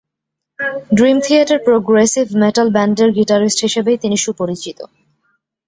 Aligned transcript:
Dream 0.91 1.17
Theater 1.25 1.59
progressive 1.67 2.25
metal 2.43 2.67
ব্যান্ডের 2.71 3.09
guitarist 3.17 3.59
হিসেবেই 3.61 3.97
তিনি 3.97 4.17
সুপরিচিত। 4.17 4.79